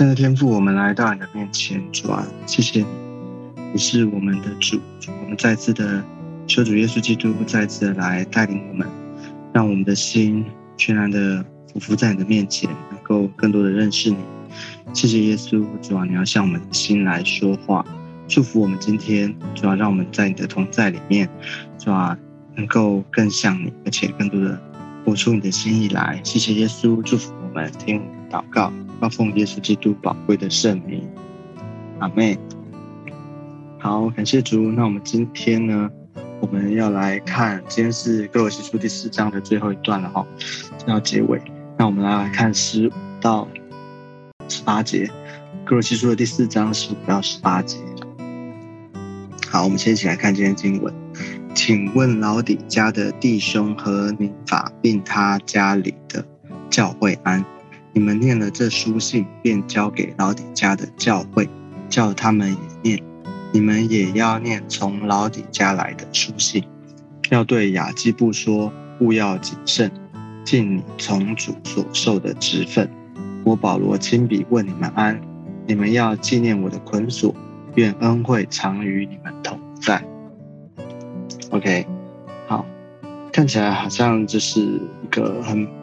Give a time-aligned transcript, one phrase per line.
[0.00, 2.86] 圣的天父，我们来到你的面前，主啊，谢谢你，
[3.74, 4.80] 你是我们的主，
[5.22, 6.02] 我们再次的
[6.46, 8.88] 求主耶稣基督再次的来带领我们，
[9.52, 10.42] 让我们的心
[10.78, 14.16] 全然的俯伏在你的面前，能够更多的认识你。
[14.94, 17.84] 谢谢耶稣，主啊，你要向我们的心来说话，
[18.26, 21.28] 祝福我们今天，主啊，让我们在你的同在里面，
[21.78, 22.16] 主啊，
[22.56, 24.58] 能够更像你，而且更多的
[25.04, 26.18] 活出你的心意来。
[26.24, 28.72] 谢谢耶稣，祝福我们，听祷告。
[29.00, 31.08] 要奉耶稣基督宝贵的圣名，
[31.98, 32.38] 阿妹。
[33.78, 34.70] 好，感谢主。
[34.72, 35.88] 那我们今天呢，
[36.40, 40.26] 我们要来看，今天是哥罗西书第四章的最后一段了哈，
[40.86, 41.40] 要结尾。
[41.78, 42.92] 那我们来看十五
[43.22, 43.48] 到
[44.48, 45.10] 十八节，
[45.64, 47.78] 哥罗西书的第四章十五到十八节。
[49.50, 50.92] 好，我们先一起来看今天经文。
[51.54, 56.24] 请问老底家的弟兄和民法，并他家里的
[56.68, 57.42] 教会安。
[57.92, 61.48] 你们念了这书信，便交给老底家的教会，
[61.88, 63.02] 叫他们也念。
[63.52, 66.62] 你们也要念从老底家来的书信，
[67.30, 69.90] 要对雅基布说：勿要谨慎，
[70.44, 72.88] 尽你从主所受的职分。
[73.42, 75.20] 我保罗亲笔问你们安。
[75.66, 77.34] 你们要纪念我的捆锁，
[77.74, 80.04] 愿恩惠常与你们同在。
[81.50, 81.84] OK，
[82.46, 82.64] 好，
[83.32, 85.79] 看起来好像这是一个很。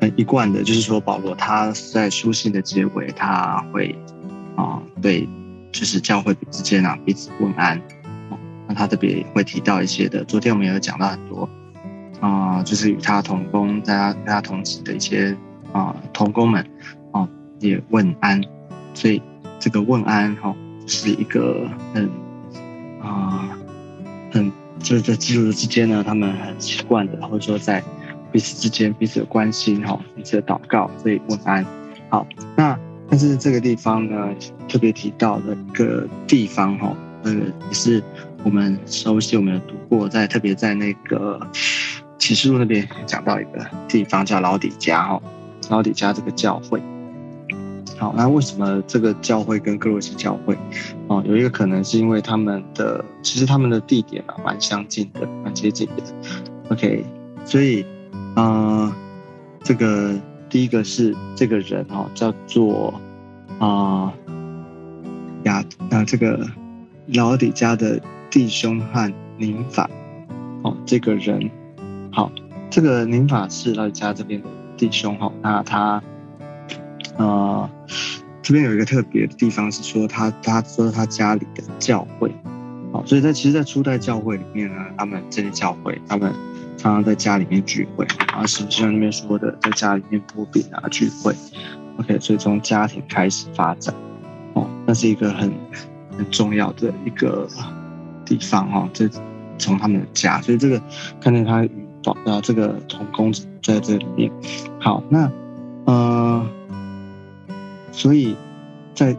[0.00, 3.94] 很一贯的，就是说保罗他在书信的结尾，他会
[4.56, 5.28] 啊对，
[5.70, 7.78] 就是教会之间啊彼此问安。
[8.66, 11.46] 那他特别会提到一些的，昨天我们也有讲到很多
[12.20, 15.36] 啊，就是与他同工、大家跟他同职的一些
[15.72, 16.64] 啊同工们
[17.12, 18.40] 啊也问安。
[18.94, 19.20] 所以
[19.58, 22.10] 这个问安哈是一个很
[23.02, 23.50] 啊
[24.32, 27.84] 很就是在基督徒之间呢，他们很习惯的，或者说在。
[28.32, 31.64] 彼此之间彼此的关心哈，彼此的祷告，所以问安。
[32.08, 32.26] 好，
[32.56, 34.34] 那但是这个地方呢，
[34.68, 38.02] 特别提到的一个地方哈，呃，也是
[38.44, 41.40] 我们熟悉，我们有读过，在特别在那个
[42.18, 45.22] 启示录那边讲到一个地方叫老底家哈，
[45.68, 46.80] 老底家这个教会。
[47.98, 50.56] 好，那为什么这个教会跟哥罗西教会
[51.06, 56.02] 哦，有一个可能是因为他们的其实他们的地点啊蛮相近的，蛮接近的。
[56.70, 57.04] OK，
[57.44, 57.86] 所以。
[58.40, 58.90] 呃，
[59.62, 60.18] 这个
[60.48, 62.98] 第一个是这个人哈，叫做
[63.58, 64.10] 啊
[65.42, 66.48] 亚啊这个
[67.08, 68.00] 老底家的
[68.30, 69.90] 弟兄和宁法
[70.62, 71.50] 哦，这个人
[72.10, 72.32] 好，
[72.70, 76.02] 这个宁法是老底家这边的弟兄哈，那他
[77.18, 77.68] 呃
[78.40, 82.34] 这边有一个特别的地方是说他他说他家里的教会，
[82.90, 86.32] 好，所以在其实，在初代教会里面呢，他们这些教会他们。
[86.80, 91.34] 常常在家里面聚会，然后实际上那边说的，在家里面播饼啊聚会
[91.98, 93.94] ，OK，所以从家庭开始发展，
[94.54, 95.52] 哦，那是一个很
[96.16, 97.46] 很重要的一个
[98.24, 99.06] 地方哈，这
[99.58, 100.82] 从他们的家，所以这个
[101.20, 101.70] 看见他与
[102.24, 103.30] 啊这个同工
[103.62, 104.32] 在这里面，
[104.80, 105.30] 好，那
[105.84, 106.46] 呃，
[107.92, 108.34] 所以
[108.94, 109.14] 在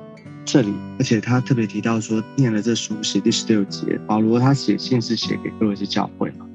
[0.46, 6.48] 这里，而且他特别提到说，念了这书写第十六节，保罗他写信是写给各罗西教会嘛。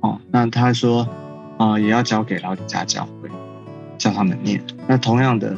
[0.00, 1.06] 哦，那他说，
[1.58, 3.28] 啊，也要交给老底家教会，
[3.98, 4.62] 叫他们念。
[4.88, 5.54] 那同样的，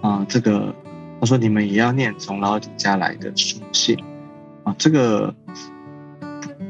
[0.00, 0.72] 啊，这个
[1.20, 3.98] 他说你们也要念从老底家来的书信，
[4.62, 5.34] 啊，这个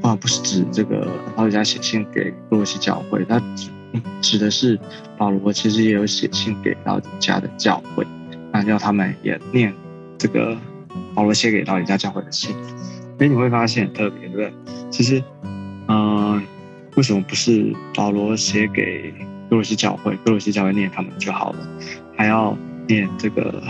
[0.00, 1.06] 啊不是指这个
[1.36, 3.68] 老底家写信给洛西教会，他指
[4.22, 4.80] 指的是
[5.18, 8.06] 保罗其实也有写信给老底家的教会，
[8.52, 9.70] 那叫他们也念
[10.16, 10.56] 这个
[11.14, 12.56] 保罗写给老底家教会的信。
[13.18, 14.52] 所以你会发现特别，对不对？
[14.90, 15.22] 其实，
[15.88, 16.42] 嗯。
[16.97, 19.10] 为什么不是保罗写给
[19.48, 21.69] 哥罗西教会，哥罗西教会念他们就好了，
[22.16, 23.62] 还要念这个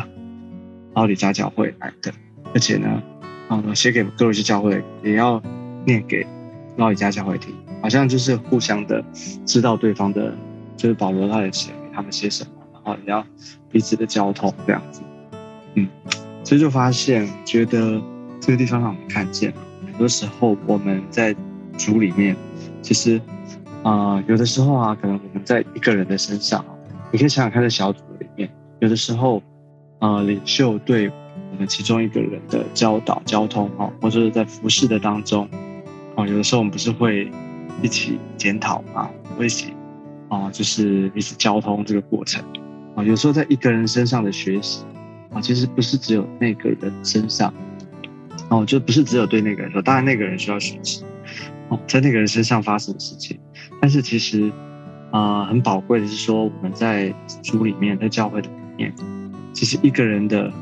[0.94, 2.12] 奥里加教会来的？
[2.52, 3.02] 而且呢，
[3.48, 5.40] 啊，写给哥罗西教会也要
[5.86, 6.26] 念给
[6.78, 9.04] 奥里加教会听，好像就是互相的
[9.46, 10.36] 知道对方的，
[10.76, 13.24] 就是保罗他也写给他们些什么，然后也要
[13.70, 15.00] 彼此的交通这样子。
[15.74, 15.88] 嗯，
[16.42, 18.02] 所以就发现，觉得
[18.40, 19.52] 这个地方让我们看见，
[19.86, 21.34] 很多时候我们在
[21.78, 22.36] 主里面。
[22.82, 23.20] 其实，
[23.84, 26.64] 啊，有的时候啊，可能我们在一个人的身上，
[27.12, 28.50] 你可以想想看，在小组里面，
[28.80, 29.42] 有的时候，
[30.00, 35.48] 啊，领袖对我们其中一个人的教导、交通，哈，或者是在服侍的当中，
[36.16, 37.30] 啊，有的时候我们不是会
[37.80, 39.08] 一起检讨啊，
[39.38, 39.72] 一起，
[40.28, 42.42] 啊，就是彼此交通这个过程，
[42.96, 44.84] 啊，有时候在一个人身上的学习，
[45.32, 47.54] 啊，其实不是只有那个人身上，
[48.48, 51.04] 哦，就不是只有对那个人说，当然那个人需要学习。
[51.86, 53.38] 在那个人身上发生的事情，
[53.80, 54.50] 但是其实，
[55.10, 58.94] 啊，很宝贵的是说，我们在书里面，在教会的里面，
[59.52, 60.52] 其实一个人的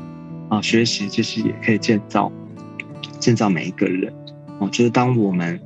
[0.49, 2.31] 啊学习，其实也可以建造
[3.19, 4.13] 建造每一个人
[4.59, 4.67] 哦。
[4.71, 5.59] 就是当我们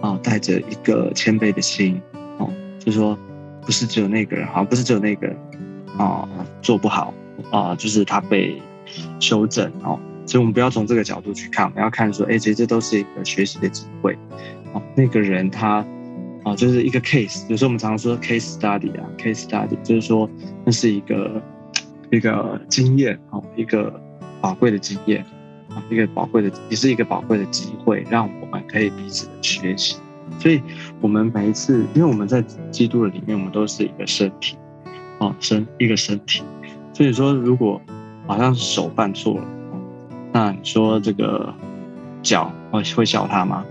[0.00, 2.00] 啊带着一个谦卑的心
[2.38, 3.18] 哦，就是说
[3.64, 5.36] 不是只有那个人好像，不是只有那个人
[5.98, 6.28] 啊
[6.62, 7.12] 做不好
[7.50, 8.60] 啊，就是他被
[9.18, 9.98] 修正哦。
[10.26, 14.16] 所以我们不要从这个角度去看，我们要看说，哎，其实这都是一个学习的机会
[14.72, 14.82] 哦。
[14.94, 15.84] 那个人他。
[16.42, 20.28] 啊，就是一个 case，有时候我们常常说 case study 啊，case study 就是说
[20.64, 21.42] 那是一个
[22.10, 23.92] 一个经验啊，一个
[24.40, 25.22] 宝贵的经验
[25.68, 29.96] 啊，一个宝贵的也是一个宝贵的机会，让我们可以彼此的学习。
[30.38, 30.62] 所以，
[31.02, 34.56] 我们每一次，因为我们在基督的里面，我们都是一个身体
[35.18, 36.42] 啊，身一个身体。
[36.94, 37.78] 所以说，如果
[38.26, 39.44] 好像是手犯错了，
[40.32, 41.52] 那你说这个
[42.22, 43.62] 脚会会笑他吗？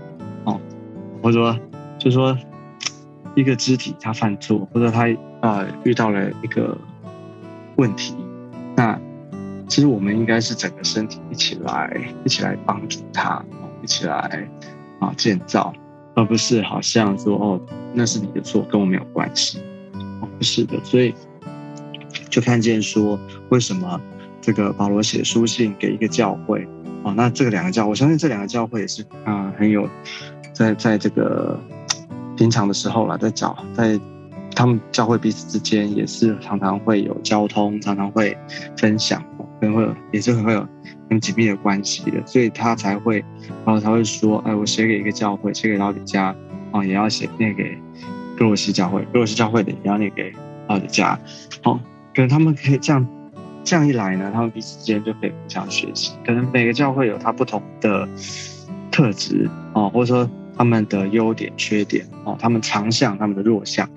[1.22, 1.58] 或者说，
[1.98, 2.36] 就说。
[3.36, 5.06] 一个肢体他犯错，或者他
[5.40, 6.76] 啊遇到了一个
[7.76, 8.12] 问题，
[8.74, 9.00] 那
[9.68, 13.40] 其实我们应该是整个身体一起来，一起来帮助他，
[13.84, 14.48] 一起来
[14.98, 15.72] 啊建造，
[16.16, 17.60] 而不是好像说哦
[17.94, 19.60] 那是你的错，跟我没有关系，
[20.36, 21.14] 不是的，所以
[22.28, 23.16] 就看见说
[23.50, 23.98] 为什么
[24.40, 26.66] 这个保罗写书信给一个教会，
[27.04, 29.88] 哦那这个两个教，我相信这两个教会也是啊很有
[30.52, 31.58] 在在这个。
[32.36, 34.00] 平常的时候啦，在教在
[34.56, 38.34] 他们教会彼此之间也是常常会有交通，常常会
[38.78, 39.22] 分享，
[39.60, 40.66] 可能会有也是很会有
[41.10, 43.22] 很紧密的关系的，所以他才会，
[43.66, 46.34] 然后才会说，哎，我写给一个教会，写给老李家，
[46.72, 47.76] 哦，也要写念给
[48.38, 50.32] 哥罗西教会，哥罗西教会的也要念给
[50.66, 51.20] 老李家，
[51.62, 51.74] 好，
[52.14, 53.06] 可能他们可以这样
[53.64, 58.08] 这样一来呢，他们彼此之间就可以互相学习，可能每个教会有它不同的
[58.90, 60.26] 特质哦，或者说。
[60.60, 63.88] 他们的优点、缺点哦，他们长项、他们的弱项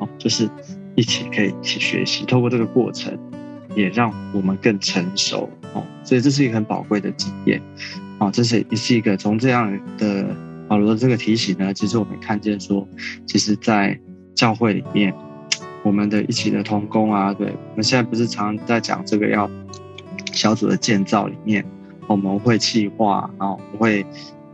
[0.00, 0.50] 哦，就是
[0.96, 2.24] 一起可以一起学习。
[2.24, 3.16] 透过这个过程，
[3.76, 5.86] 也让我们更成熟哦。
[6.02, 7.62] 所以这是一个很宝贵的经验
[8.18, 8.28] 哦。
[8.32, 10.26] 这是也是一个从这样的
[10.66, 12.84] 保罗的这个提醒呢，其实我们看见说，
[13.24, 13.96] 其实，在
[14.34, 15.14] 教会里面，
[15.84, 19.48] 我们的一起的同工啊，对我们现在不是常在讲这个要
[20.32, 21.64] 小组的建造里面，
[22.08, 24.04] 我们会计划啊，我会。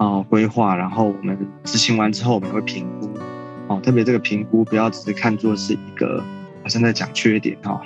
[0.05, 3.09] 啊，规划，然后我们执行完之后，我们会评估。
[3.69, 6.23] 哦，特别这个评估，不要只是看作是一个
[6.63, 7.81] 好像在讲缺点哦，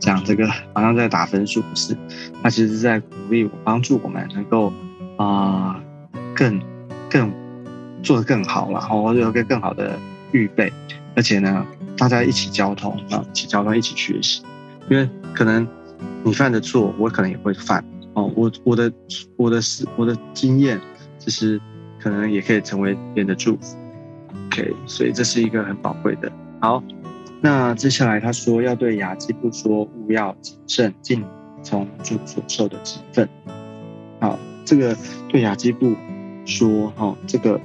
[0.00, 1.96] 讲这个好像在打分数，不是？
[2.42, 4.72] 它其实是在鼓励我，帮助我们能够
[5.16, 5.80] 啊，
[6.34, 6.60] 更
[7.08, 7.32] 更
[8.02, 9.96] 做得更好，然后有一个更好的
[10.32, 10.72] 预备。
[11.14, 11.64] 而且呢，
[11.96, 14.42] 大家一起交通啊，一起交通，一起学习。
[14.90, 15.64] 因为可能
[16.24, 17.84] 你犯的错，我可能也会犯。
[18.14, 18.92] 哦，我我的
[19.36, 20.80] 我的是我的经验。
[21.24, 21.60] 其实
[22.00, 23.76] 可能也可以成为别人的祝福
[24.48, 26.32] ，OK，所以这是一个很宝贵的。
[26.60, 26.82] 好，
[27.40, 31.24] 那接下来他说要对雅基布说，勿要谨慎，尽
[31.62, 33.28] 从主所受的职分。
[34.18, 34.96] 好，这个
[35.28, 35.94] 对雅基布
[36.44, 37.60] 说，哈，这个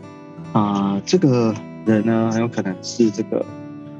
[0.54, 1.52] 啊，这个
[1.88, 3.44] 人呢，很有可能是这个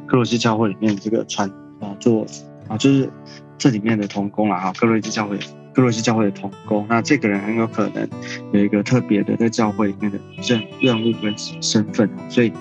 [0.06, 1.50] 克罗西教会里面这个传
[1.80, 2.28] 啊做
[2.68, 3.10] 啊，就是
[3.58, 5.40] 这里面的童工了哈，克罗西教会。
[5.78, 8.10] 哥罗西教会的同工，那这个人很有可能
[8.52, 12.52] 有一个特别的在教会里面的任任务跟身份，所以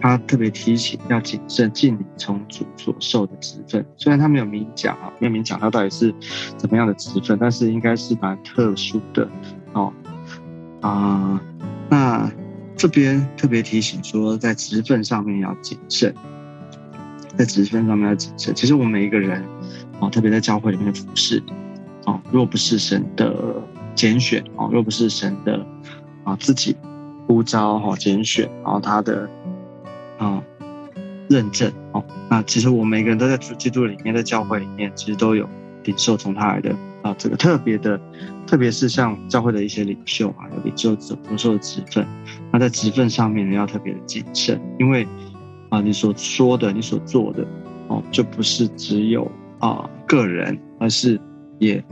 [0.00, 3.86] 他特别提醒要谨慎尽你从主所受的职分。
[3.96, 6.12] 虽然他没有明讲啊，没有明讲他到底是
[6.56, 9.30] 怎么样的职分，但是应该是蛮特殊的
[9.72, 9.92] 哦。
[10.80, 11.40] 啊，
[11.88, 12.28] 那
[12.76, 16.12] 这边特别提醒说，在职分上面要谨慎，
[17.36, 18.52] 在职分上面要谨慎。
[18.56, 19.40] 其实我们每一个人
[20.00, 21.40] 哦，特别在教会里面的服侍。
[22.06, 23.34] 哦，若不是神的
[23.94, 25.66] 拣选哦，若不是神的
[26.24, 26.76] 啊自己
[27.26, 29.28] 呼召哈拣选，然后他的
[30.18, 30.42] 啊
[31.28, 35.48] 认证哦，那其实我们每个人都在基督里面，在教会里面，其实都有
[35.82, 38.00] 领受从他来的啊这个特别的，
[38.46, 42.06] 特别是像教会的一些领袖啊，有领袖所受的职分，
[42.52, 45.04] 那在职分上面呢要特别的谨慎，因为
[45.70, 47.44] 啊你所说的、你所做的
[47.88, 51.20] 哦，就不是只有啊个人，而是
[51.58, 51.84] 也。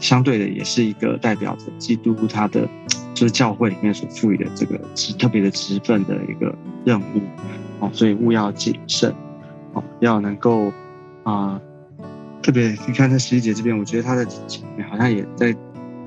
[0.00, 2.68] 相对的，也是一个代表着基督他的，
[3.14, 7.20] 就是教会里面所赋予的这个职特别的职分的一个任务，
[7.80, 9.14] 哦，所以务要谨慎，
[9.72, 10.72] 哦，要能够
[11.22, 11.60] 啊，
[12.42, 14.30] 特别你看在十一节这边，我觉得他的里
[14.76, 15.54] 面好像也在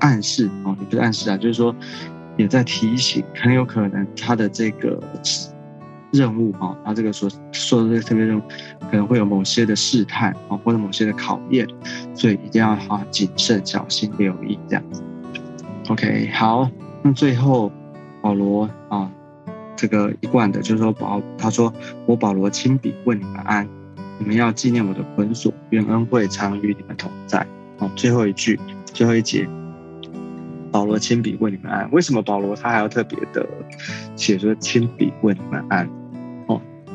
[0.00, 1.74] 暗示，哦，也不是暗示啊，就是说
[2.36, 5.02] 也在提醒，很有可能他的这个。
[6.12, 8.42] 任务啊，他这个所说的这个特别任务，
[8.90, 11.66] 可能会有某些的试探啊，或者某些的考验，
[12.14, 15.02] 所以一定要好谨慎、小心、留意这样子。
[15.88, 16.70] OK，好，
[17.02, 17.70] 那最后
[18.20, 19.10] 保罗啊，
[19.76, 21.72] 这个一贯的就是说保，他说
[22.06, 23.68] 我保罗亲笔问你们安，
[24.18, 27.46] 你们要纪念我的捆锁，愿恩惠常与你们同在。
[27.78, 29.48] 哦，最后一句，最后一节，
[30.72, 31.90] 保罗亲笔问你们安。
[31.92, 33.46] 为什么保罗他还要特别的
[34.16, 35.88] 写说亲笔问你们安？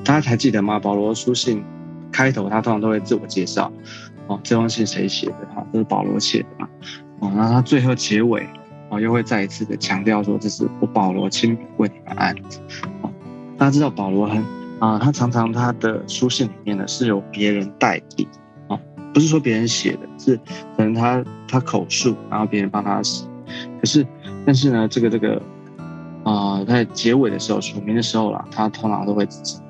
[0.03, 0.79] 大家还记得吗？
[0.79, 1.63] 保罗书信
[2.12, 3.72] 开头他通常都会自我介绍。
[4.27, 5.48] 哦，这封信谁写的？
[5.53, 6.67] 哈，这是保罗写的嘛？
[7.19, 8.48] 哦，那他最后结尾，
[8.89, 12.36] 哦，又会再一次的强调说，这是我保罗亲笔问你们安。
[13.01, 13.12] 哦，
[13.57, 14.43] 大家知道保罗很
[14.79, 18.27] 啊，他常常他的书信里面呢是由别人代笔。
[19.13, 20.36] 不是说别人写的，是
[20.75, 23.24] 可能他他口述，然后别人帮他写。
[23.79, 24.03] 可是，
[24.43, 25.39] 但是呢，这个这个
[26.24, 29.62] 啊，在结尾的时候署名的时候啦，他通常都会自己，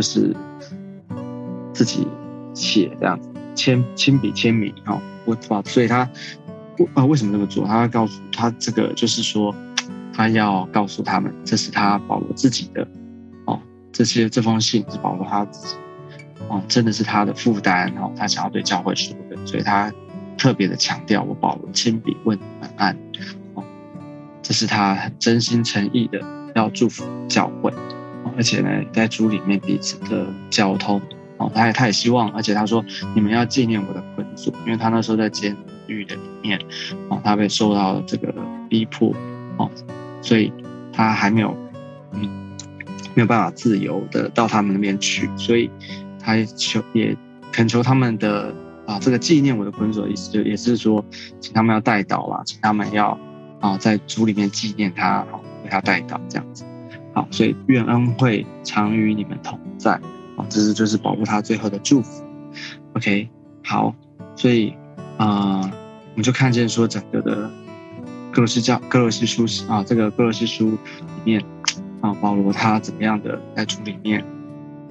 [0.00, 0.34] 就是
[1.74, 2.08] 自己
[2.54, 4.98] 写这样子，签亲笔签名哦。
[5.26, 6.08] 我把所以他
[6.94, 7.66] 啊为什么这么做？
[7.66, 9.54] 他告诉他这个就是说，
[10.14, 12.88] 他要告诉他们，这是他保罗自己的
[13.44, 13.60] 哦，
[13.92, 15.74] 这些这封信是保罗他自己。
[16.48, 19.92] 哦，真的是他的负担哦，他想要对教会说的，所以他
[20.38, 22.96] 特别的强调，我保罗亲笔问本案，
[23.52, 23.62] 哦，
[24.40, 26.18] 这是他很真心诚意的
[26.54, 27.70] 要祝福教会，
[28.36, 31.00] 而且呢，在主里面彼此的交通，
[31.38, 32.84] 哦，他也他也希望，而且他说
[33.14, 35.56] 你们要纪念我的捆锁，因为他那时候在监
[35.86, 36.58] 狱的里面，
[37.08, 38.34] 哦，他被受到这个
[38.68, 39.14] 逼迫，
[39.56, 39.70] 哦，
[40.20, 40.52] 所以
[40.92, 41.56] 他还没有，
[42.12, 42.28] 嗯，
[43.14, 45.70] 没有办法自由的到他们那边去，所以。
[46.22, 47.16] 他求也
[47.50, 48.54] 恳求他们的
[48.86, 51.02] 啊，这个纪念我的捆锁的意思，就也是说，
[51.40, 53.18] 请他们要带祷啦，请他们要
[53.58, 56.62] 啊，在主里面纪念他，好为他带祷这样子。
[57.12, 59.92] 好，所以愿恩惠常与你们同在。
[60.36, 62.24] 啊，这是就是保护他最后的祝福。
[62.94, 63.28] OK，
[63.64, 63.94] 好，
[64.36, 64.74] 所以
[65.18, 67.50] 啊，我们就看见说整个的
[68.32, 70.76] 哥罗西教哥罗西书啊，这个哥罗西书里
[71.24, 71.44] 面
[72.00, 74.24] 啊，保罗他怎么样的在主里面。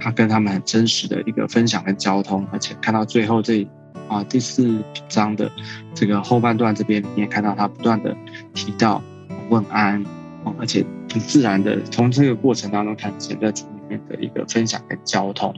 [0.02, 3.68] 他跟他们很真实的一个分享跟交通，而且看到最后这
[4.08, 5.52] 啊第四章的
[5.94, 8.16] 这个后半段这边，你也看到他不断的
[8.54, 9.04] 提到
[9.50, 10.02] 问安
[10.46, 15.54] 啊，而且很自然的从这个过程当中看见在主里面的一个分享跟交通。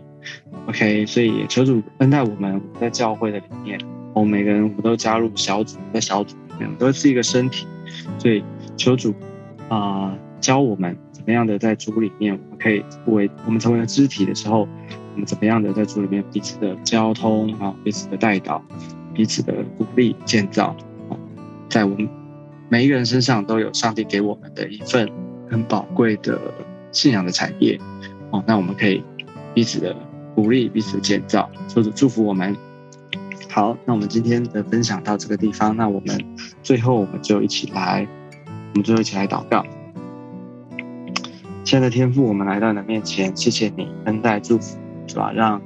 [0.68, 3.80] OK，所以求主恩待我们在教会的里面，
[4.14, 7.66] 我们每个人我们都加入小组，在小组里面都是一个身体，
[8.18, 8.44] 所以
[8.78, 9.14] 求主
[9.70, 10.98] 啊教我们。
[11.14, 14.62] 怎么样的在主里面，我们可以为我们成为了肢体的时候，
[15.14, 18.60] 我们怎么样的在主里面彼此的交通啊，彼此的带导，
[19.14, 20.76] 彼此的鼓励建造
[21.12, 21.14] 啊，
[21.70, 22.10] 在我们
[22.70, 25.08] 每一个人身上都有上帝给我们的一份
[25.52, 26.40] 很宝贵的
[26.92, 27.80] 信仰的产业
[28.32, 28.44] 哦。
[28.48, 29.04] 那我们可以
[29.54, 29.96] 彼此的
[30.34, 32.56] 鼓励，彼此的建造，或者祝福我们。
[33.50, 36.18] 好，那我们今天的分享到这个地方，那我们
[36.64, 38.08] 最后我们就一起来，
[38.48, 39.66] 我们最后一起来祷告。
[41.66, 45.34] 亲爱的天父，我们来到你的面前，谢谢你恩待祝福，是吧？
[45.34, 45.62] 让，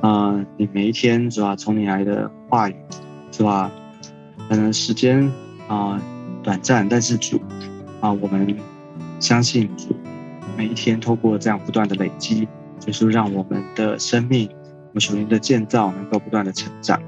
[0.00, 1.54] 呃，你每一天是吧？
[1.54, 2.74] 从你来的话语，
[3.30, 3.70] 是吧？
[4.48, 5.30] 可能时间
[5.68, 6.00] 啊
[6.42, 7.38] 短暂，但是主
[8.00, 8.56] 啊，我们
[9.20, 9.94] 相信主，
[10.56, 12.48] 每一天透过这样不断的累积，
[12.78, 14.48] 就是让我们的生命，
[14.88, 17.00] 我们属灵的建造能够不断的成长。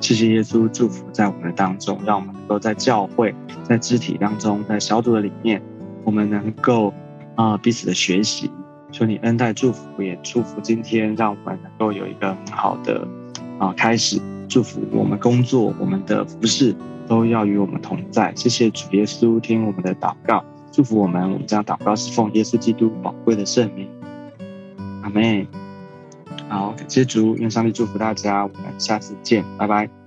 [0.00, 5.62] 谢谢耶稣祝福在我们的当中，让我们能够在教会、在肢体当中、在小组的里面，
[6.04, 6.92] 我们能够。
[7.36, 8.48] 啊，彼此的学习，
[8.92, 13.04] 求你恩待祝福，也祝福今天，让我们能够有一个很好的
[13.58, 14.20] 啊开始。
[14.48, 16.72] 祝福我们工作，我们的服饰
[17.08, 18.32] 都要与我们同在。
[18.36, 21.22] 谢谢主耶稣，听我们的祷告，祝福我们。
[21.22, 23.88] 我们这样祷告是奉耶稣基督宝贵的圣名。
[25.02, 25.46] 阿妹，
[26.48, 28.42] 好，感谢主，愿上帝祝福大家。
[28.42, 30.03] 我们下次见，拜拜。